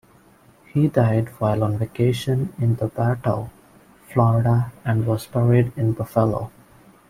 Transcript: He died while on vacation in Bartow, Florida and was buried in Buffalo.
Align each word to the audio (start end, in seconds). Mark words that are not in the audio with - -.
He 0.73 0.87
died 0.87 1.29
while 1.37 1.63
on 1.63 1.77
vacation 1.77 2.55
in 2.57 2.73
Bartow, 2.73 3.51
Florida 4.11 4.71
and 4.83 5.05
was 5.05 5.27
buried 5.27 5.71
in 5.77 5.91
Buffalo. 5.91 6.49